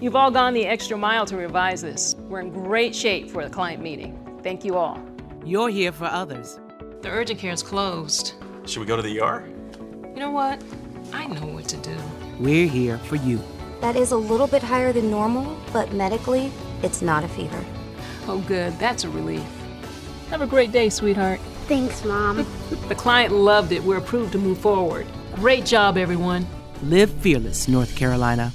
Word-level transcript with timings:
You've 0.00 0.14
all 0.14 0.30
gone 0.30 0.54
the 0.54 0.64
extra 0.64 0.96
mile 0.96 1.26
to 1.26 1.36
revise 1.36 1.82
this. 1.82 2.14
We're 2.28 2.38
in 2.38 2.50
great 2.50 2.94
shape 2.94 3.28
for 3.28 3.42
the 3.42 3.50
client 3.50 3.82
meeting. 3.82 4.16
Thank 4.44 4.64
you 4.64 4.76
all. 4.76 5.02
You're 5.44 5.70
here 5.70 5.90
for 5.90 6.04
others. 6.04 6.60
The 7.00 7.08
urgent 7.08 7.40
care 7.40 7.52
is 7.52 7.64
closed. 7.64 8.34
Should 8.64 8.78
we 8.78 8.86
go 8.86 8.94
to 8.94 9.02
the 9.02 9.20
ER? 9.20 9.44
You 10.14 10.20
know 10.20 10.30
what? 10.30 10.62
I 11.12 11.26
know 11.26 11.46
what 11.46 11.64
to 11.70 11.76
do. 11.78 11.96
We're 12.38 12.68
here 12.68 12.98
for 12.98 13.16
you. 13.16 13.42
That 13.80 13.96
is 13.96 14.12
a 14.12 14.16
little 14.16 14.46
bit 14.46 14.62
higher 14.62 14.92
than 14.92 15.10
normal, 15.10 15.58
but 15.72 15.92
medically, 15.92 16.52
it's 16.84 17.02
not 17.02 17.24
a 17.24 17.28
fever. 17.28 17.64
Oh, 18.28 18.38
good. 18.46 18.78
That's 18.78 19.02
a 19.02 19.10
relief. 19.10 19.44
Have 20.30 20.42
a 20.42 20.46
great 20.46 20.70
day, 20.70 20.90
sweetheart. 20.90 21.40
Thanks, 21.66 22.04
Mom. 22.04 22.46
The 22.88 22.94
client 22.94 23.34
loved 23.34 23.72
it. 23.72 23.82
We're 23.82 23.98
approved 23.98 24.30
to 24.32 24.38
move 24.38 24.58
forward. 24.58 25.06
Great 25.34 25.66
job, 25.66 25.98
everyone. 25.98 26.46
Live 26.84 27.10
fearless, 27.10 27.66
North 27.66 27.96
Carolina. 27.96 28.52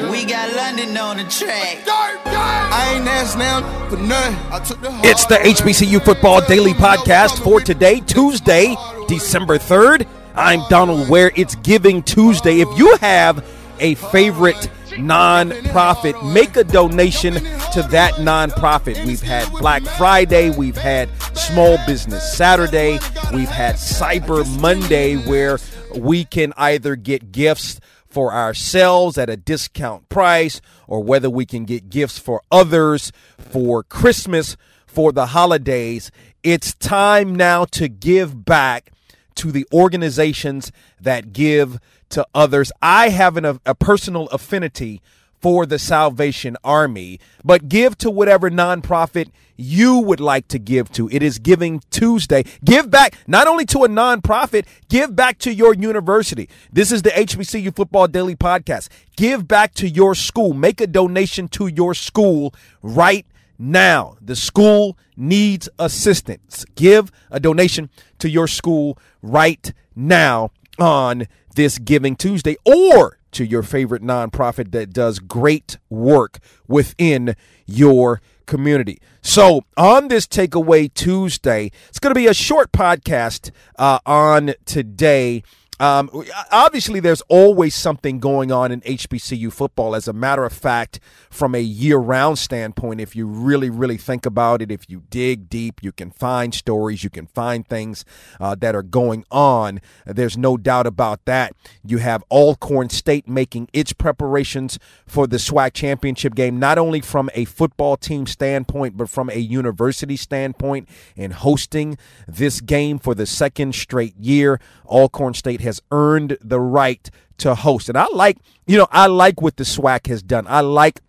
We 0.00 0.24
got 0.24 0.52
London 0.54 0.96
on 0.96 1.18
the 1.18 1.24
track. 1.24 1.84
I 1.86 2.94
ain't 2.96 3.06
asked 3.06 3.38
now 3.38 3.88
for 3.88 3.96
none. 3.96 4.34
I 4.52 4.58
took 4.58 4.80
the 4.80 4.90
It's 5.04 5.24
the 5.26 5.36
HBCU 5.36 6.04
Football 6.04 6.44
Daily 6.46 6.72
Podcast 6.72 7.40
for 7.44 7.60
today, 7.60 8.00
Tuesday, 8.00 8.74
December 9.06 9.56
3rd. 9.56 10.08
I'm 10.34 10.62
Donal 10.68 11.08
Ware. 11.08 11.30
It's 11.36 11.54
Giving 11.56 12.02
Tuesday. 12.02 12.60
If 12.60 12.76
you 12.76 12.96
have 12.96 13.46
a 13.78 13.94
favorite 13.94 14.68
nonprofit, 14.96 16.32
make 16.32 16.56
a 16.56 16.64
donation 16.64 17.34
to 17.34 17.86
that 17.90 18.14
nonprofit. 18.14 19.04
We've 19.06 19.22
had 19.22 19.48
Black 19.52 19.82
Friday, 19.82 20.50
we've 20.50 20.76
had 20.76 21.08
Small 21.36 21.78
Business 21.86 22.36
Saturday, 22.36 22.98
we've 23.32 23.48
had 23.48 23.76
Cyber 23.76 24.44
Monday 24.60 25.16
where 25.16 25.60
we 25.96 26.24
can 26.24 26.52
either 26.56 26.96
get 26.96 27.30
gifts 27.30 27.80
for 28.14 28.32
ourselves 28.32 29.18
at 29.18 29.28
a 29.28 29.36
discount 29.36 30.08
price 30.08 30.60
or 30.86 31.02
whether 31.02 31.28
we 31.28 31.44
can 31.44 31.64
get 31.64 31.90
gifts 31.90 32.16
for 32.16 32.40
others 32.48 33.10
for 33.36 33.82
Christmas, 33.82 34.56
for 34.86 35.10
the 35.10 35.26
holidays. 35.26 36.12
It's 36.44 36.74
time 36.74 37.34
now 37.34 37.64
to 37.72 37.88
give 37.88 38.44
back 38.44 38.92
to 39.34 39.50
the 39.50 39.66
organizations 39.72 40.70
that 41.00 41.32
give 41.32 41.80
to 42.10 42.24
others. 42.32 42.70
I 42.80 43.08
have 43.08 43.36
an, 43.36 43.44
a, 43.44 43.60
a 43.66 43.74
personal 43.74 44.28
affinity 44.28 45.02
for 45.44 45.66
the 45.66 45.78
Salvation 45.78 46.56
Army, 46.64 47.20
but 47.44 47.68
give 47.68 47.98
to 47.98 48.10
whatever 48.10 48.50
nonprofit 48.50 49.28
you 49.58 49.98
would 49.98 50.18
like 50.18 50.48
to 50.48 50.58
give 50.58 50.90
to. 50.92 51.06
It 51.12 51.22
is 51.22 51.38
Giving 51.38 51.82
Tuesday. 51.90 52.44
Give 52.64 52.90
back 52.90 53.14
not 53.26 53.46
only 53.46 53.66
to 53.66 53.84
a 53.84 53.88
nonprofit, 53.88 54.64
give 54.88 55.14
back 55.14 55.36
to 55.40 55.52
your 55.52 55.74
university. 55.74 56.48
This 56.72 56.90
is 56.90 57.02
the 57.02 57.10
HBCU 57.10 57.76
Football 57.76 58.08
Daily 58.08 58.34
Podcast. 58.34 58.88
Give 59.18 59.46
back 59.46 59.74
to 59.74 59.86
your 59.86 60.14
school. 60.14 60.54
Make 60.54 60.80
a 60.80 60.86
donation 60.86 61.48
to 61.48 61.66
your 61.66 61.92
school 61.92 62.54
right 62.80 63.26
now. 63.58 64.16
The 64.22 64.36
school 64.36 64.96
needs 65.14 65.68
assistance. 65.78 66.64
Give 66.74 67.12
a 67.30 67.38
donation 67.38 67.90
to 68.20 68.30
your 68.30 68.48
school 68.48 68.96
right 69.20 69.74
now 69.94 70.52
on 70.78 71.26
this 71.54 71.78
Giving 71.78 72.16
Tuesday 72.16 72.56
or 72.64 73.18
to 73.34 73.44
your 73.44 73.62
favorite 73.62 74.02
nonprofit 74.02 74.72
that 74.72 74.92
does 74.92 75.18
great 75.18 75.78
work 75.90 76.38
within 76.66 77.36
your 77.66 78.20
community. 78.46 79.00
So, 79.22 79.62
on 79.76 80.08
this 80.08 80.26
Takeaway 80.26 80.92
Tuesday, 80.92 81.70
it's 81.88 81.98
going 81.98 82.14
to 82.14 82.18
be 82.18 82.26
a 82.26 82.34
short 82.34 82.72
podcast 82.72 83.50
uh, 83.78 83.98
on 84.04 84.54
today. 84.64 85.42
Um, 85.80 86.08
obviously, 86.52 87.00
there's 87.00 87.22
always 87.22 87.74
something 87.74 88.20
going 88.20 88.52
on 88.52 88.70
in 88.70 88.80
HBCU 88.82 89.52
football. 89.52 89.96
As 89.96 90.06
a 90.06 90.12
matter 90.12 90.44
of 90.44 90.52
fact, 90.52 91.00
from 91.30 91.54
a 91.54 91.60
year 91.60 91.98
round 91.98 92.38
standpoint, 92.38 93.00
if 93.00 93.16
you 93.16 93.26
really, 93.26 93.70
really 93.70 93.96
think 93.96 94.24
about 94.24 94.62
it, 94.62 94.70
if 94.70 94.88
you 94.88 95.02
dig 95.10 95.48
deep, 95.48 95.82
you 95.82 95.90
can 95.90 96.12
find 96.12 96.54
stories, 96.54 97.02
you 97.02 97.10
can 97.10 97.26
find 97.26 97.66
things 97.66 98.04
uh, 98.38 98.54
that 98.54 98.76
are 98.76 98.84
going 98.84 99.24
on. 99.32 99.80
There's 100.06 100.38
no 100.38 100.56
doubt 100.56 100.86
about 100.86 101.24
that. 101.24 101.54
You 101.84 101.98
have 101.98 102.22
Alcorn 102.30 102.88
State 102.90 103.26
making 103.26 103.68
its 103.72 103.92
preparations 103.92 104.78
for 105.06 105.26
the 105.26 105.38
SWAC 105.38 105.72
championship 105.72 106.36
game, 106.36 106.60
not 106.60 106.78
only 106.78 107.00
from 107.00 107.30
a 107.34 107.46
football 107.46 107.96
team 107.96 108.26
standpoint, 108.26 108.96
but 108.96 109.10
from 109.10 109.28
a 109.28 109.38
university 109.38 110.16
standpoint, 110.16 110.88
and 111.16 111.32
hosting 111.32 111.98
this 112.28 112.60
game 112.60 113.00
for 113.00 113.14
the 113.14 113.26
second 113.26 113.74
straight 113.74 114.16
year. 114.16 114.60
Alcorn 114.86 115.34
State 115.34 115.63
has 115.64 115.82
earned 115.90 116.38
the 116.40 116.60
right 116.60 117.10
to 117.38 117.54
host. 117.54 117.88
And 117.88 117.98
I 117.98 118.06
like, 118.14 118.38
you 118.66 118.78
know, 118.78 118.86
I 118.90 119.06
like 119.06 119.42
what 119.42 119.56
the 119.56 119.64
SWAC 119.64 120.06
has 120.06 120.22
done. 120.22 120.46
I 120.48 120.60
like 120.60 121.00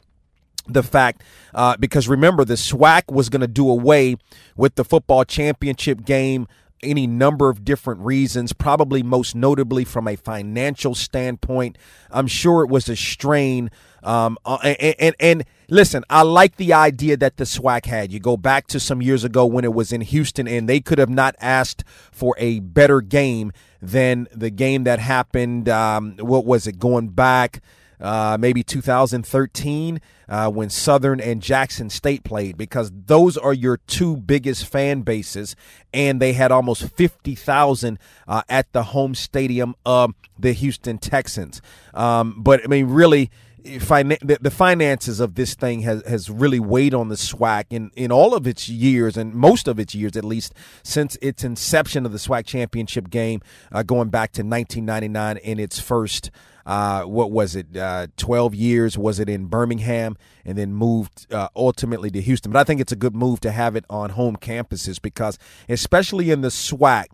the 0.67 0.83
fact 0.83 1.21
uh, 1.53 1.77
because 1.77 2.07
remember 2.07 2.43
the 2.43 2.55
SWAC 2.55 3.11
was 3.11 3.29
going 3.29 3.41
to 3.41 3.47
do 3.47 3.69
away 3.69 4.15
with 4.55 4.75
the 4.75 4.83
football 4.83 5.23
championship 5.23 6.03
game 6.03 6.47
any 6.83 7.07
number 7.07 7.49
of 7.49 7.65
different 7.65 8.01
reasons, 8.01 8.53
probably 8.53 9.03
most 9.03 9.35
notably 9.35 9.83
from 9.83 10.07
a 10.07 10.15
financial 10.15 10.95
standpoint. 10.95 11.77
I'm 12.11 12.27
sure 12.27 12.63
it 12.63 12.69
was 12.69 12.87
a 12.89 12.95
strain. 12.95 13.71
Um, 14.05 14.37
uh, 14.45 14.59
and, 14.63 14.95
and, 14.99 15.15
and 15.19 15.45
listen, 15.67 16.03
I 16.09 16.21
like 16.21 16.55
the 16.55 16.73
idea 16.73 17.17
that 17.17 17.37
the 17.37 17.43
SWAC 17.43 17.85
had. 17.85 18.11
You 18.11 18.19
go 18.19 18.37
back 18.37 18.67
to 18.67 18.79
some 18.79 19.01
years 19.01 19.23
ago 19.23 19.45
when 19.45 19.65
it 19.65 19.73
was 19.73 19.91
in 19.91 20.01
Houston, 20.01 20.47
and 20.47 20.69
they 20.69 20.79
could 20.79 20.99
have 20.99 21.09
not 21.09 21.35
asked 21.39 21.83
for 22.11 22.35
a 22.37 22.59
better 22.59 23.01
game 23.01 23.51
than 23.81 24.27
the 24.31 24.49
game 24.49 24.83
that 24.85 24.99
happened. 24.99 25.67
Um, 25.67 26.15
what 26.19 26.45
was 26.45 26.67
it? 26.67 26.79
Going 26.79 27.09
back 27.09 27.61
uh, 27.99 28.37
maybe 28.39 28.63
2013 28.63 30.01
uh, 30.27 30.49
when 30.49 30.69
Southern 30.69 31.19
and 31.19 31.41
Jackson 31.41 31.89
State 31.89 32.23
played, 32.23 32.57
because 32.57 32.91
those 32.93 33.37
are 33.37 33.53
your 33.53 33.77
two 33.77 34.17
biggest 34.17 34.65
fan 34.65 35.01
bases, 35.01 35.55
and 35.93 36.21
they 36.21 36.33
had 36.33 36.51
almost 36.51 36.89
50,000 36.89 37.99
uh, 38.27 38.41
at 38.49 38.71
the 38.73 38.83
home 38.83 39.15
stadium 39.15 39.75
of 39.85 40.13
the 40.37 40.51
Houston 40.51 40.97
Texans. 40.97 41.61
Um, 41.93 42.41
but 42.43 42.63
I 42.63 42.67
mean, 42.67 42.87
really. 42.87 43.31
The, 43.65 44.37
the 44.39 44.51
finances 44.51 45.19
of 45.19 45.35
this 45.35 45.55
thing 45.55 45.81
has, 45.81 46.05
has 46.07 46.29
really 46.29 46.59
weighed 46.59 46.93
on 46.93 47.09
the 47.09 47.15
SWAC 47.15 47.65
in, 47.69 47.91
in 47.95 48.11
all 48.11 48.33
of 48.33 48.45
its 48.45 48.69
years, 48.69 49.17
and 49.17 49.33
most 49.33 49.67
of 49.67 49.79
its 49.79 49.95
years 49.95 50.15
at 50.15 50.23
least, 50.23 50.53
since 50.83 51.17
its 51.21 51.43
inception 51.43 52.05
of 52.05 52.11
the 52.11 52.19
SWAC 52.19 52.45
championship 52.45 53.09
game, 53.09 53.41
uh, 53.71 53.83
going 53.83 54.09
back 54.09 54.31
to 54.33 54.41
1999 54.41 55.37
in 55.37 55.59
its 55.59 55.79
first 55.79 56.31
uh, 56.65 57.03
what 57.03 57.29
was 57.31 57.55
it, 57.55 57.77
uh, 57.77 58.07
12 58.17 58.55
years 58.55 58.97
was 58.97 59.19
it 59.19 59.29
in 59.29 59.45
Birmingham 59.45 60.17
and 60.43 60.57
then 60.57 60.73
moved 60.73 61.31
uh, 61.31 61.47
ultimately 61.55 62.09
to 62.09 62.19
Houston. 62.21 62.51
But 62.51 62.59
I 62.59 62.63
think 62.63 62.81
it's 62.81 62.91
a 62.91 62.95
good 62.95 63.15
move 63.15 63.39
to 63.41 63.51
have 63.51 63.75
it 63.75 63.85
on 63.87 64.11
home 64.11 64.35
campuses 64.35 64.99
because, 64.99 65.37
especially 65.69 66.31
in 66.31 66.41
the 66.41 66.47
SWAC, 66.47 67.05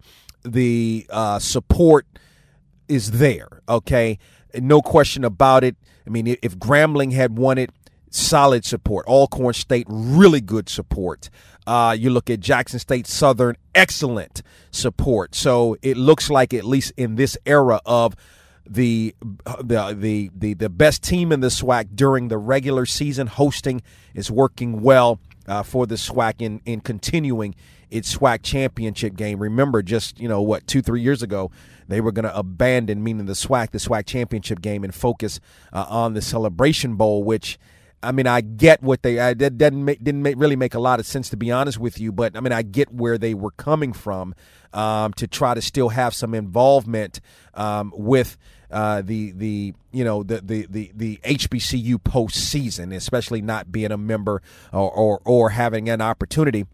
the 0.43 1.05
uh, 1.09 1.39
support 1.39 2.07
is 2.87 3.11
there, 3.11 3.61
okay? 3.67 4.17
No 4.55 4.81
question 4.81 5.23
about 5.23 5.63
it. 5.63 5.75
I 6.05 6.09
mean, 6.09 6.27
if 6.27 6.57
Grambling 6.57 7.13
had 7.13 7.37
won 7.37 7.57
it, 7.57 7.71
solid 8.09 8.65
support. 8.65 9.07
Alcorn 9.07 9.53
State, 9.53 9.87
really 9.89 10.41
good 10.41 10.69
support. 10.69 11.29
Uh, 11.65 11.95
you 11.97 12.09
look 12.09 12.29
at 12.29 12.39
Jackson 12.39 12.79
State 12.79 13.07
Southern, 13.07 13.55
excellent 13.73 14.41
support. 14.71 15.35
So 15.35 15.77
it 15.81 15.97
looks 15.97 16.29
like, 16.29 16.53
at 16.53 16.65
least 16.65 16.93
in 16.97 17.15
this 17.15 17.37
era 17.45 17.81
of 17.85 18.15
the 18.65 19.15
the 19.63 19.93
the 19.93 20.31
the, 20.35 20.53
the 20.53 20.69
best 20.69 21.03
team 21.03 21.31
in 21.31 21.39
the 21.39 21.47
SWAC 21.47 21.89
during 21.95 22.27
the 22.27 22.37
regular 22.37 22.85
season. 22.85 23.27
Hosting 23.27 23.81
is 24.13 24.29
working 24.29 24.81
well 24.81 25.19
uh, 25.47 25.63
for 25.63 25.85
the 25.87 25.95
SWAC 25.95 26.35
in 26.39 26.61
in 26.65 26.81
continuing 26.81 27.55
its 27.91 28.15
SWAC 28.15 28.41
championship 28.41 29.15
game. 29.15 29.39
Remember, 29.39 29.81
just 29.83 30.19
you 30.19 30.27
know 30.27 30.41
what, 30.41 30.65
two 30.65 30.81
three 30.81 31.01
years 31.01 31.21
ago, 31.21 31.51
they 31.87 32.01
were 32.01 32.11
going 32.11 32.25
to 32.25 32.35
abandon, 32.35 33.03
meaning 33.03 33.25
the 33.25 33.33
SWAC, 33.33 33.71
the 33.71 33.77
SWAC 33.77 34.05
championship 34.05 34.61
game, 34.61 34.83
and 34.83 34.95
focus 34.95 35.39
uh, 35.71 35.85
on 35.87 36.13
the 36.13 36.21
Celebration 36.21 36.95
Bowl, 36.95 37.23
which. 37.23 37.59
I 38.03 38.11
mean, 38.11 38.25
I 38.25 38.41
get 38.41 38.81
what 38.81 39.03
they 39.03 39.19
I, 39.19 39.35
that 39.35 39.59
didn't 39.59 39.85
make, 39.85 40.03
didn't 40.03 40.23
make, 40.23 40.35
really 40.35 40.55
make 40.55 40.73
a 40.73 40.79
lot 40.79 40.99
of 40.99 41.05
sense 41.05 41.29
to 41.29 41.37
be 41.37 41.51
honest 41.51 41.77
with 41.77 41.99
you, 41.99 42.11
but 42.11 42.35
I 42.35 42.39
mean, 42.39 42.51
I 42.51 42.63
get 42.63 42.91
where 42.91 43.19
they 43.19 43.35
were 43.35 43.51
coming 43.51 43.93
from 43.93 44.33
um, 44.73 45.13
to 45.13 45.27
try 45.27 45.53
to 45.53 45.61
still 45.61 45.89
have 45.89 46.15
some 46.15 46.33
involvement 46.33 47.21
um, 47.53 47.93
with 47.95 48.39
uh, 48.71 49.01
the 49.01 49.31
the 49.33 49.73
you 49.91 50.03
know 50.03 50.23
the 50.23 50.41
the 50.41 50.65
the, 50.69 50.91
the 50.95 51.19
HBCU 51.23 51.95
postseason, 51.97 52.95
especially 52.95 53.41
not 53.41 53.71
being 53.71 53.91
a 53.91 53.97
member 53.97 54.41
or 54.71 54.91
or, 54.91 55.21
or 55.25 55.49
having 55.51 55.89
an 55.89 56.01
opportunity, 56.01 56.65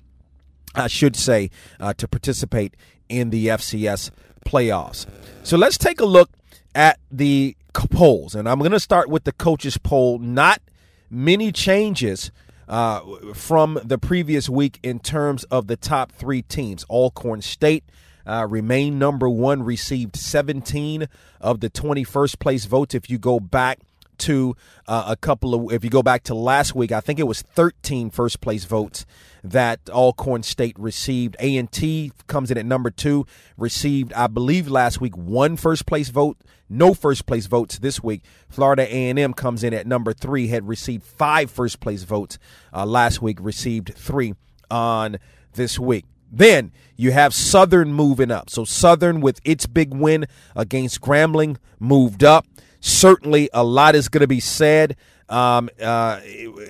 I 0.78 0.88
should 0.88 1.16
say, 1.16 1.50
uh, 1.80 1.94
to 1.96 2.08
participate 2.08 2.76
in 3.10 3.30
the 3.30 3.48
FCS 3.48 4.12
playoffs. 4.46 5.06
So 5.44 5.58
let's 5.58 5.78
take 5.78 6.00
a 6.00 6.06
look 6.06 6.30
at 6.76 7.00
the 7.12 7.56
polls, 7.74 8.36
and 8.36 8.48
I'm 8.48 8.60
going 8.60 8.72
to 8.72 8.80
start 8.80 9.10
with 9.10 9.24
the 9.24 9.32
coaches 9.32 9.78
poll. 9.78 10.20
Not 10.20 10.62
many 11.10 11.52
changes. 11.52 12.32
Uh, 12.70 13.00
from 13.34 13.80
the 13.82 13.98
previous 13.98 14.50
week 14.50 14.78
in 14.84 15.00
terms 15.00 15.46
of 15.46 15.68
the 15.68 15.78
top 15.78 16.12
three 16.12 16.42
teams. 16.42 16.84
Alcorn 16.90 17.42
State 17.42 17.86
uh, 18.26 18.46
remain 18.50 19.00
number 19.00 19.30
one, 19.30 19.64
received 19.64 20.18
17 20.18 21.08
of 21.40 21.62
the 21.62 21.70
21st 21.70 22.40
place 22.40 22.66
votes. 22.66 22.94
If 22.94 23.10
you 23.10 23.18
go 23.18 23.40
back 23.40 23.80
to 24.20 24.56
uh, 24.88 25.06
a 25.08 25.16
couple 25.16 25.54
of, 25.54 25.74
if 25.74 25.84
you 25.84 25.90
go 25.90 26.04
back 26.04 26.24
to 26.24 26.36
last 26.36 26.76
week, 26.76 26.92
I 26.92 27.00
think 27.02 27.20
it 27.20 27.28
was 27.28 27.42
13 27.42 28.10
first 28.10 28.42
place 28.42 28.66
votes 28.66 29.06
that 29.44 29.80
Alcorn 29.90 30.44
State 30.44 30.78
received. 30.78 31.36
A&T 31.40 32.12
comes 32.28 32.52
in 32.52 32.58
at 32.58 32.66
number 32.66 32.90
two, 32.90 33.26
received, 33.58 34.14
I 34.14 34.28
believe, 34.28 34.68
last 34.68 35.00
week 35.00 35.16
one 35.16 35.58
first 35.58 35.86
place 35.86 36.10
vote, 36.10 36.38
no 36.70 36.94
first 36.94 37.26
place 37.26 37.46
votes 37.46 37.80
this 37.80 38.04
week. 38.04 38.24
Florida 38.50 38.84
A&M 38.84 39.34
comes 39.34 39.64
in 39.64 39.74
at 39.74 39.88
number 39.88 40.14
three, 40.14 40.48
had 40.48 40.68
received 40.68 41.04
five 41.04 41.50
first 41.50 41.80
place 41.80 42.04
votes 42.04 42.38
uh, 42.74 42.86
last 42.86 43.22
week, 43.22 43.38
received 43.42 43.94
three 43.96 44.34
on 44.70 45.18
this 45.54 45.80
week. 45.80 46.06
Then 46.32 46.72
you 46.96 47.12
have 47.12 47.34
Southern 47.34 47.94
moving 47.94 48.32
up. 48.32 48.50
So 48.50 48.66
Southern, 48.66 49.22
with 49.22 49.40
its 49.44 49.66
big 49.66 49.94
win 49.94 50.26
against 50.56 51.02
Grambling, 51.02 51.58
moved 51.80 52.24
up. 52.24 52.46
Certainly, 52.88 53.50
a 53.54 53.66
lot 53.66 53.96
is 53.96 54.08
going 54.08 54.22
to 54.22 54.28
be 54.28 54.40
said 54.40 54.96
um, 55.28 55.70
uh, 55.82 56.22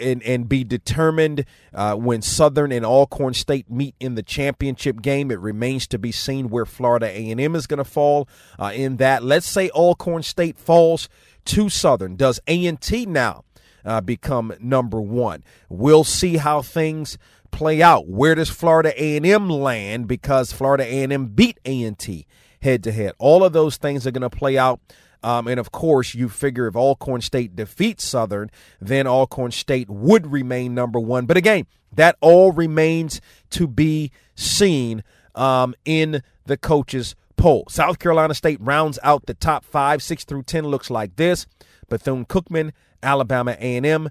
and, 0.02 0.24
and 0.24 0.50
be 0.50 0.64
determined 0.64 1.46
uh, 1.76 1.96
when 1.96 2.24
Southern 2.24 2.72
and 2.72 2.84
Alcorn 2.84 3.36
State 3.36 3.70
meet 3.70 3.94
in 4.00 4.16
the 4.16 4.24
championship 4.24 5.04
game. 5.04 5.30
It 5.30 5.40
remains 5.40 5.86
to 5.88 6.00
be 6.00 6.12
seen 6.12 6.50
where 6.50 6.66
Florida 6.66 7.06
A&M 7.06 7.56
is 7.56 7.68
going 7.68 7.78
to 7.78 7.84
fall 7.84 8.28
uh, 8.58 8.72
in 8.74 8.98
that. 8.98 9.24
Let's 9.24 9.48
say 9.48 9.70
Alcorn 9.70 10.24
State 10.24 10.58
falls 10.58 11.08
to 11.46 11.70
Southern. 11.70 12.16
Does 12.16 12.40
A&T 12.48 13.06
now 13.06 13.44
uh, 13.86 14.02
become 14.02 14.54
number 14.60 15.00
one? 15.00 15.44
We'll 15.70 16.04
see 16.04 16.38
how 16.38 16.64
things 16.64 17.20
play 17.52 17.82
out. 17.82 18.08
Where 18.08 18.34
does 18.34 18.50
Florida 18.50 18.92
A&M 19.00 19.50
land? 19.50 20.08
Because 20.08 20.52
Florida 20.52 20.84
A&M 20.84 21.28
beat 21.28 21.60
A&T 21.64 22.26
head 22.64 22.84
to 22.84 22.92
head. 22.92 23.14
All 23.20 23.44
of 23.44 23.54
those 23.54 23.78
things 23.78 24.08
are 24.08 24.12
going 24.12 24.28
to 24.28 24.36
play 24.36 24.58
out 24.58 24.80
um, 25.24 25.48
and 25.48 25.60
of 25.60 25.72
course, 25.72 26.14
you 26.14 26.30
figure 26.30 26.68
if 26.68 26.76
Alcorn 26.76 27.22
State 27.22 27.56
defeats 27.56 28.06
Southern, 28.06 28.50
then 28.80 29.08
Alcorn 29.08 29.52
State 29.52 29.90
would 29.90 30.32
remain 30.32 30.76
number 30.76 31.00
one. 31.00 31.26
But 31.26 31.38
again, 31.38 31.66
that 31.92 32.18
all 32.22 32.52
remains 32.52 33.22
to 33.52 33.68
be 33.68 34.12
seen 34.36 35.04
um, 35.36 35.74
in 35.86 36.22
the 36.46 36.58
coaches' 36.58 37.16
poll. 37.36 37.66
South 37.70 38.00
Carolina 38.00 38.34
State 38.34 38.60
rounds 38.62 39.00
out 39.04 39.26
the 39.26 39.34
top 39.34 39.66
five, 39.66 40.02
six 40.04 40.24
through 40.24 40.44
ten 40.44 40.66
looks 40.66 40.90
like 40.90 41.16
this: 41.16 41.48
Bethune 41.90 42.26
Cookman, 42.26 42.72
Alabama 43.02 43.56
A&M, 43.60 44.10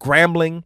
Grambling, 0.00 0.64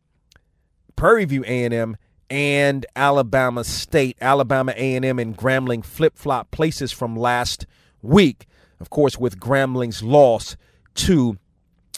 Prairie 0.97 1.25
View 1.25 1.45
A&M, 1.45 1.97
and 2.31 2.87
Alabama 2.97 3.65
State. 3.65 4.17
Alabama 4.21 4.73
A&M 4.77 5.19
and 5.19 5.37
Grambling 5.37 5.85
flip-flop 5.85 6.51
places 6.51 6.93
from 6.93 7.17
last 7.17 7.67
week 8.03 8.47
of 8.81 8.91
course, 8.91 9.19
with 9.19 9.41
Grambling's 9.41 10.03
loss 10.03 10.57
to 10.97 11.39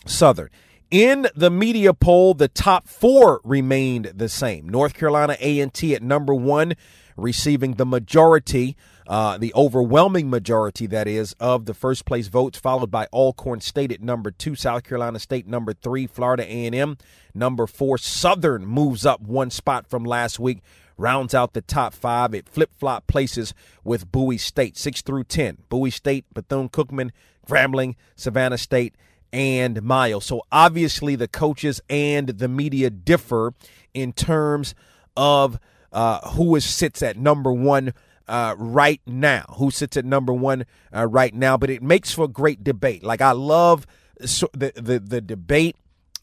Southern. 0.07 0.51
In 0.91 1.29
the 1.37 1.51
media 1.51 1.95
poll, 1.95 2.35
the 2.35 2.49
top 2.49 2.89
four 2.89 3.41
remained 3.45 4.07
the 4.07 4.29
same. 4.29 4.69
North 4.69 4.95
Carolina 4.95 5.37
A&T 5.39 5.95
at 5.95 6.03
number 6.03 6.35
one, 6.35 6.75
receiving 7.17 7.75
the 7.75 7.87
majority, 7.87 8.77
uh, 9.07 9.39
the 9.39 9.55
overwhelming 9.55 10.29
majority, 10.29 10.87
that 10.89 11.07
is, 11.07 11.33
of 11.39 11.67
the 11.67 11.75
first 11.75 12.05
place 12.07 12.27
votes, 12.27 12.59
followed 12.59 12.91
by 12.91 13.07
Alcorn 13.13 13.61
State 13.61 13.93
at 13.93 14.01
number 14.01 14.33
two, 14.33 14.57
South 14.57 14.83
Carolina 14.83 15.21
State 15.21 15.47
number 15.47 15.73
three, 15.73 16.09
Florida 16.09 16.43
A&M 16.43 16.99
number 17.35 17.69
four. 17.69 17.97
Southern 17.97 18.67
moves 18.67 19.07
up 19.07 19.21
one 19.21 19.51
spot 19.51 19.87
from 19.87 20.03
last 20.03 20.41
week, 20.41 20.61
rounds 21.01 21.35
out 21.35 21.53
the 21.53 21.63
top 21.63 21.95
five. 21.95 22.35
It 22.35 22.49
flip 22.49 22.71
flop 22.79 23.07
places 23.07 23.55
with 23.83 24.11
Bowie 24.13 24.39
State, 24.39 24.77
6 24.77 25.03
through 25.03 25.25
10. 25.25 25.59
Bowie 25.69 25.91
State, 25.91 26.27
Bethune 26.33 26.69
Cookman, 26.69 27.11
Grambling, 27.47 27.95
Savannah 28.17 28.59
State, 28.59 28.95
and 29.33 29.83
Miles. 29.83 30.27
So 30.27 30.43
obviously 30.53 31.17
the 31.17 31.29
coaches 31.29 31.81
and 31.89 32.29
the 32.29 32.49
media 32.49 32.91
differ 32.91 33.55
in 33.95 34.13
terms 34.13 34.75
of 35.17 35.59
uh, 35.93 36.21
who 36.31 36.55
is, 36.57 36.65
sits 36.65 37.03
at 37.03 37.17
number 37.17 37.53
one 37.53 37.93
uh, 38.29 38.55
right 38.57 39.01
now, 39.07 39.45
who 39.57 39.71
sits 39.71 39.97
at 39.97 40.05
number 40.05 40.33
one 40.33 40.65
uh, 40.95 41.07
right 41.07 41.35
now. 41.35 41.57
But 41.57 41.71
it 41.71 41.83
makes 41.83 42.13
for 42.13 42.29
great 42.29 42.63
debate. 42.63 43.03
Like 43.03 43.21
I 43.21 43.33
love 43.33 43.87
so 44.25 44.49
the, 44.53 44.73
the 44.77 44.99
the 44.99 45.21
debate 45.21 45.77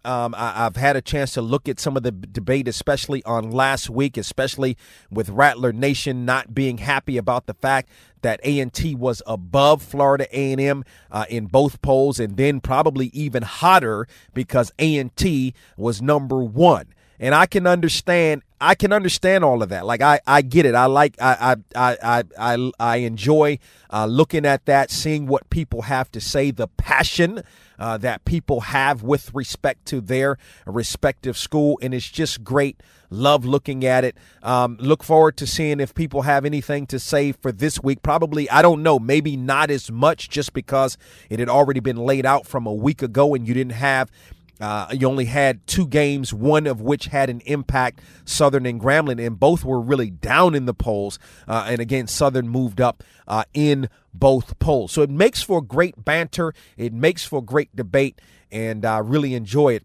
um, 0.05 0.33
I, 0.37 0.51
have 0.63 0.75
had 0.75 0.95
a 0.95 1.01
chance 1.01 1.33
to 1.33 1.41
look 1.41 1.67
at 1.67 1.79
some 1.79 1.97
of 1.97 2.03
the 2.03 2.11
debate, 2.11 2.67
especially 2.67 3.23
on 3.23 3.51
last 3.51 3.89
week, 3.89 4.17
especially 4.17 4.77
with 5.11 5.29
Rattler 5.29 5.73
Nation 5.73 6.25
not 6.25 6.53
being 6.53 6.77
happy 6.77 7.17
about 7.17 7.45
the 7.45 7.53
fact 7.53 7.89
that 8.21 8.39
A&T 8.43 8.95
was 8.95 9.21
above 9.27 9.81
Florida 9.81 10.27
A&M 10.31 10.83
uh, 11.11 11.25
in 11.29 11.47
both 11.47 11.81
polls, 11.81 12.19
and 12.19 12.37
then 12.37 12.61
probably 12.61 13.07
even 13.07 13.43
hotter 13.43 14.07
because 14.33 14.71
A&T 14.79 15.53
was 15.75 16.01
number 16.01 16.43
one. 16.43 16.87
And 17.19 17.33
I 17.33 17.47
can 17.47 17.65
understand 17.65 18.43
I 18.59 18.75
can 18.75 18.91
understand 18.91 19.43
all 19.43 19.61
of 19.61 19.69
that. 19.69 19.85
Like 19.85 20.01
I, 20.01 20.19
I 20.25 20.41
get 20.41 20.65
it. 20.65 20.75
I 20.75 20.85
like 20.85 21.15
I 21.19 21.57
I 21.75 21.97
I 22.01 22.23
I 22.39 22.71
I 22.79 22.97
enjoy 22.97 23.59
uh, 23.91 24.05
looking 24.05 24.45
at 24.45 24.65
that, 24.65 24.91
seeing 24.91 25.27
what 25.27 25.49
people 25.49 25.83
have 25.83 26.11
to 26.11 26.21
say, 26.21 26.51
the 26.51 26.67
passion 26.67 27.43
uh, 27.79 27.97
that 27.97 28.25
people 28.25 28.61
have 28.61 29.03
with 29.03 29.33
respect 29.33 29.85
to 29.87 30.01
their 30.01 30.37
respective 30.65 31.37
school, 31.37 31.79
and 31.81 31.93
it's 31.93 32.09
just 32.09 32.43
great. 32.43 32.81
Love 33.09 33.45
looking 33.45 33.85
at 33.85 34.03
it. 34.03 34.17
Um, 34.43 34.77
look 34.81 35.03
forward 35.03 35.37
to 35.37 35.47
seeing 35.47 35.79
if 35.79 35.95
people 35.95 36.23
have 36.23 36.43
anything 36.43 36.85
to 36.87 36.99
say 36.99 37.31
for 37.31 37.51
this 37.53 37.81
week. 37.81 38.01
Probably, 38.01 38.49
I 38.49 38.61
don't 38.61 38.83
know, 38.83 38.99
maybe 38.99 39.37
not 39.37 39.71
as 39.71 39.89
much 39.89 40.29
just 40.29 40.51
because 40.51 40.97
it 41.29 41.39
had 41.39 41.47
already 41.47 41.79
been 41.79 41.97
laid 41.97 42.25
out 42.25 42.45
from 42.45 42.65
a 42.65 42.73
week 42.73 43.01
ago 43.01 43.33
and 43.33 43.47
you 43.47 43.53
didn't 43.53 43.73
have 43.73 44.11
uh, 44.59 44.87
you 44.91 45.07
only 45.07 45.25
had 45.25 45.65
two 45.67 45.85
games, 45.85 46.33
one 46.33 46.65
of 46.65 46.81
which 46.81 47.05
had 47.05 47.29
an 47.29 47.41
impact, 47.41 48.01
Southern 48.25 48.65
and 48.65 48.81
Grambling, 48.81 49.25
and 49.25 49.39
both 49.39 49.63
were 49.63 49.79
really 49.79 50.09
down 50.09 50.55
in 50.55 50.65
the 50.65 50.73
polls. 50.73 51.19
Uh, 51.47 51.65
and 51.67 51.79
again, 51.79 52.07
Southern 52.07 52.49
moved 52.49 52.81
up 52.81 53.03
uh, 53.27 53.43
in 53.53 53.89
both 54.13 54.57
polls. 54.59 54.91
So 54.91 55.01
it 55.01 55.09
makes 55.09 55.43
for 55.43 55.61
great 55.61 56.03
banter, 56.03 56.53
it 56.75 56.93
makes 56.93 57.23
for 57.23 57.43
great 57.43 57.75
debate, 57.75 58.19
and 58.51 58.85
I 58.85 58.97
really 58.99 59.35
enjoy 59.35 59.75
it 59.75 59.83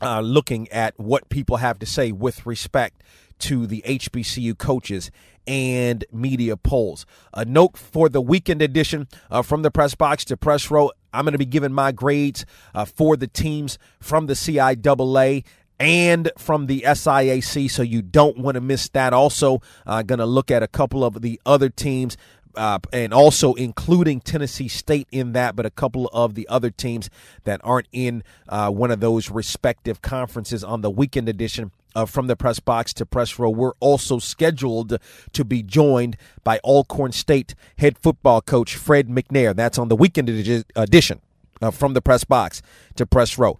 uh, 0.00 0.20
looking 0.20 0.68
at 0.68 0.98
what 0.98 1.28
people 1.28 1.56
have 1.56 1.78
to 1.80 1.86
say 1.86 2.12
with 2.12 2.46
respect 2.46 3.02
to 3.40 3.66
the 3.66 3.82
HBCU 3.86 4.56
coaches 4.56 5.10
and 5.48 6.04
media 6.12 6.56
polls. 6.56 7.06
A 7.32 7.44
note 7.44 7.76
for 7.76 8.08
the 8.08 8.20
weekend 8.20 8.60
edition 8.62 9.08
uh, 9.30 9.42
from 9.42 9.62
the 9.62 9.70
press 9.70 9.94
box 9.94 10.24
to 10.26 10.36
press 10.36 10.70
row. 10.70 10.90
I'm 11.12 11.24
going 11.24 11.32
to 11.32 11.38
be 11.38 11.46
giving 11.46 11.72
my 11.72 11.90
grades 11.90 12.44
uh, 12.74 12.84
for 12.84 13.16
the 13.16 13.26
teams 13.26 13.78
from 13.98 14.26
the 14.26 14.34
CIAA 14.34 15.44
and 15.80 16.30
from 16.36 16.66
the 16.66 16.82
SIAC, 16.86 17.70
so 17.70 17.82
you 17.82 18.02
don't 18.02 18.38
want 18.38 18.56
to 18.56 18.60
miss 18.60 18.88
that. 18.90 19.12
Also, 19.12 19.62
uh, 19.86 20.02
going 20.02 20.18
to 20.18 20.26
look 20.26 20.50
at 20.50 20.62
a 20.62 20.68
couple 20.68 21.04
of 21.04 21.22
the 21.22 21.40
other 21.46 21.68
teams. 21.68 22.16
Uh, 22.56 22.78
and 22.92 23.14
also 23.14 23.54
including 23.54 24.20
Tennessee 24.20 24.66
State 24.66 25.06
in 25.12 25.30
that, 25.32 25.54
but 25.54 25.64
a 25.64 25.70
couple 25.70 26.08
of 26.08 26.34
the 26.34 26.48
other 26.48 26.70
teams 26.70 27.08
that 27.44 27.60
aren't 27.62 27.86
in 27.92 28.24
uh, 28.48 28.68
one 28.68 28.90
of 28.90 28.98
those 28.98 29.30
respective 29.30 30.02
conferences 30.02 30.64
on 30.64 30.80
the 30.80 30.90
weekend 30.90 31.28
edition 31.28 31.70
uh, 31.98 32.06
from 32.06 32.28
the 32.28 32.36
press 32.36 32.60
box 32.60 32.94
to 32.94 33.04
press 33.04 33.38
row. 33.38 33.50
We're 33.50 33.72
also 33.80 34.20
scheduled 34.20 34.98
to 35.32 35.44
be 35.44 35.64
joined 35.64 36.16
by 36.44 36.60
Alcorn 36.64 37.10
State 37.10 37.56
head 37.78 37.98
football 37.98 38.40
coach 38.40 38.76
Fred 38.76 39.08
McNair. 39.08 39.54
That's 39.54 39.78
on 39.78 39.88
the 39.88 39.96
weekend 39.96 40.28
edition 40.28 41.20
uh, 41.60 41.70
from 41.72 41.94
the 41.94 42.00
press 42.00 42.22
box 42.22 42.62
to 42.94 43.04
press 43.04 43.36
row. 43.36 43.58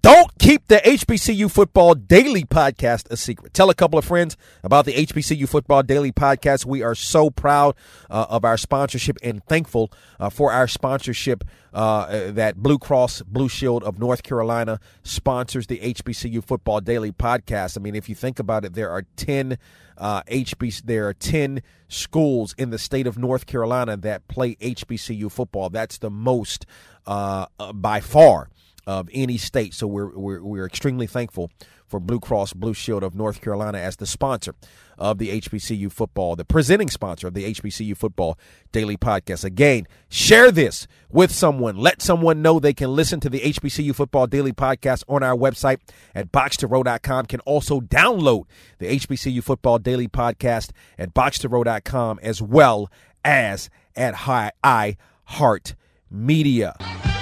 Don't 0.00 0.30
keep 0.38 0.68
the 0.68 0.76
HBCU 0.76 1.50
Football 1.50 1.96
Daily 1.96 2.44
Podcast 2.44 3.10
a 3.10 3.16
secret. 3.16 3.52
Tell 3.52 3.68
a 3.68 3.74
couple 3.74 3.98
of 3.98 4.04
friends 4.04 4.36
about 4.62 4.84
the 4.84 4.92
HBCU 4.92 5.48
Football 5.48 5.82
Daily 5.82 6.12
Podcast. 6.12 6.64
We 6.64 6.82
are 6.82 6.94
so 6.94 7.30
proud 7.30 7.74
uh, 8.08 8.26
of 8.28 8.44
our 8.44 8.56
sponsorship 8.56 9.18
and 9.24 9.44
thankful 9.46 9.90
uh, 10.20 10.30
for 10.30 10.52
our 10.52 10.68
sponsorship 10.68 11.42
uh, 11.74 12.30
that 12.30 12.58
Blue 12.58 12.78
Cross 12.78 13.22
Blue 13.22 13.48
Shield 13.48 13.82
of 13.82 13.98
North 13.98 14.22
Carolina 14.22 14.78
sponsors 15.02 15.66
the 15.66 15.78
HBCU 15.80 16.44
Football 16.44 16.80
Daily 16.80 17.10
Podcast. 17.10 17.76
I 17.76 17.80
mean, 17.80 17.96
if 17.96 18.08
you 18.08 18.14
think 18.14 18.38
about 18.38 18.64
it, 18.64 18.74
there 18.74 18.90
are 18.90 19.02
10 19.16 19.58
uh, 19.98 20.22
HBC, 20.22 20.82
there 20.84 21.08
are 21.08 21.14
10 21.14 21.60
schools 21.88 22.54
in 22.56 22.70
the 22.70 22.78
state 22.78 23.08
of 23.08 23.18
North 23.18 23.46
Carolina 23.46 23.96
that 23.96 24.28
play 24.28 24.54
HBCU 24.56 25.30
football. 25.32 25.70
That's 25.70 25.98
the 25.98 26.10
most 26.10 26.66
uh, 27.04 27.46
uh, 27.58 27.72
by 27.72 28.00
far 28.00 28.48
of 28.88 29.10
any 29.12 29.36
state. 29.36 29.74
So 29.74 29.86
we're, 29.86 30.16
we're, 30.16 30.42
we're 30.42 30.64
extremely 30.64 31.06
thankful 31.06 31.50
for 31.86 32.00
Blue 32.00 32.18
Cross 32.18 32.54
Blue 32.54 32.72
Shield 32.72 33.02
of 33.02 33.14
North 33.14 33.42
Carolina 33.42 33.76
as 33.76 33.96
the 33.96 34.06
sponsor 34.06 34.54
of 34.96 35.18
the 35.18 35.38
HBCU 35.42 35.92
football, 35.92 36.36
the 36.36 36.46
presenting 36.46 36.88
sponsor 36.88 37.26
of 37.26 37.34
the 37.34 37.52
HBCU 37.52 37.94
football 37.94 38.38
daily 38.72 38.96
podcast. 38.96 39.44
Again, 39.44 39.86
share 40.08 40.50
this 40.50 40.86
with 41.10 41.30
someone. 41.30 41.76
Let 41.76 42.00
someone 42.00 42.40
know 42.40 42.58
they 42.58 42.72
can 42.72 42.96
listen 42.96 43.20
to 43.20 43.28
the 43.28 43.40
HBCU 43.40 43.94
football 43.94 44.26
daily 44.26 44.54
podcast 44.54 45.04
on 45.06 45.22
our 45.22 45.36
website 45.36 45.80
at 46.14 46.32
box2row.com. 46.32 47.26
Can 47.26 47.40
also 47.40 47.80
download 47.80 48.44
the 48.78 48.86
HBCU 48.86 49.44
football 49.44 49.78
daily 49.78 50.08
podcast 50.08 50.70
at 50.98 51.12
box2row.com 51.12 52.20
as 52.22 52.40
well 52.40 52.90
as 53.22 53.68
at 53.94 54.14
High 54.14 54.52
I 54.64 54.96
Heart 55.24 55.74
Media. 56.10 56.74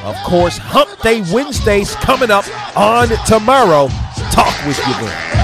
Of 0.04 0.16
course, 0.24 0.58
Hump 0.58 1.00
Day 1.02 1.22
Wednesdays 1.32 1.94
coming 1.96 2.30
up 2.30 2.44
on 2.76 3.08
tomorrow. 3.26 3.88
Talk 4.30 4.54
with 4.66 4.78
you 4.86 4.94
then. 5.06 5.36